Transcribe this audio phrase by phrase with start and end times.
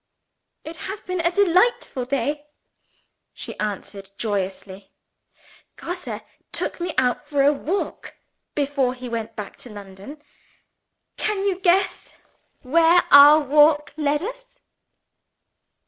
[0.63, 2.47] "It has been a delightful day,"
[3.35, 4.89] she answered joyously.
[5.75, 8.15] "Grosse took me out for a walk,
[8.55, 10.19] before he went back to London.
[11.17, 12.13] Can you guess
[12.63, 14.59] where our walk led us?"